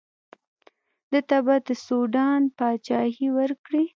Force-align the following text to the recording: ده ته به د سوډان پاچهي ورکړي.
ده 1.11 1.19
ته 1.29 1.37
به 1.45 1.55
د 1.67 1.69
سوډان 1.85 2.41
پاچهي 2.57 3.27
ورکړي. 3.37 3.85